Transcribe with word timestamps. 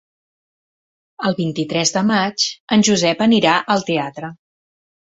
El 1.29 1.37
vint-i-tres 1.41 1.93
de 1.99 2.03
maig 2.09 2.49
en 2.77 2.87
Josep 2.89 3.25
anirà 3.31 3.57
al 3.77 3.89
teatre. 3.93 4.35